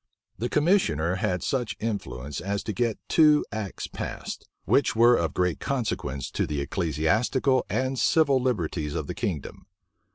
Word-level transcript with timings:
The 0.39 0.49
commissioner 0.49 1.17
had 1.17 1.43
such 1.43 1.77
influence 1.79 2.41
as 2.41 2.63
to 2.63 2.73
get 2.73 2.97
two 3.07 3.45
acts 3.51 3.85
passed, 3.85 4.49
which 4.65 4.95
were 4.95 5.15
of 5.15 5.35
great 5.35 5.59
consequence 5.59 6.31
to 6.31 6.47
the 6.47 6.59
ecclesiastical 6.59 7.67
and 7.69 7.99
civil 7.99 8.41
liberties 8.41 8.95
of 8.95 9.05
the 9.05 9.13
kingdom. 9.13 9.67